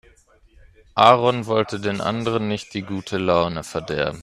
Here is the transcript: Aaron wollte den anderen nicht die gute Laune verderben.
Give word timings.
Aaron 0.95 1.45
wollte 1.45 1.79
den 1.79 2.01
anderen 2.01 2.47
nicht 2.47 2.73
die 2.73 2.81
gute 2.81 3.19
Laune 3.19 3.63
verderben. 3.63 4.19